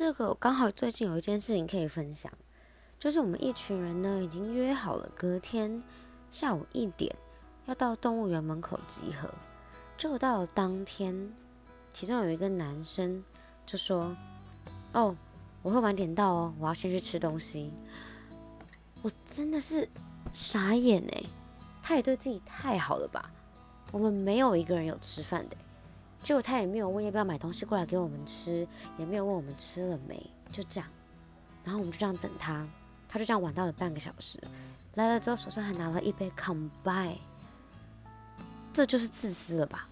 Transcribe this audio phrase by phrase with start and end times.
[0.00, 2.32] 这个刚好最近有一件事情可以分享，
[2.98, 5.82] 就是我们一群人呢已经约好了隔天
[6.30, 7.14] 下午一点
[7.66, 9.28] 要到动物园门口集合。
[9.98, 11.30] 就到了当天，
[11.92, 13.22] 其中有一个男生
[13.66, 14.16] 就说
[14.94, 15.14] ：“哦，
[15.60, 17.70] 我会晚点到哦，我要先去吃东西。”
[19.04, 19.86] 我真的是
[20.32, 21.22] 傻眼哎，
[21.82, 23.30] 他也对自己太好了吧？
[23.92, 25.56] 我们没有一个人有吃饭的。
[26.22, 28.66] 结果他也没有问要不要买东西过来给我们吃，
[28.98, 30.88] 也没有问我们吃了没，就这样。
[31.64, 32.66] 然后我们就这样等他，
[33.08, 34.38] 他就这样晚到了半个小时。
[34.94, 37.18] 来了之后手上还拿了一杯 c o m b i e
[38.72, 39.88] 这就是自私了吧？